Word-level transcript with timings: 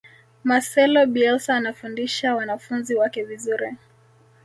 marcelo 0.43 1.05
bielsa 1.07 1.55
anafundisha 1.55 2.35
wanafunzi 2.35 2.95
wake 2.95 3.23
vizuri 3.23 3.73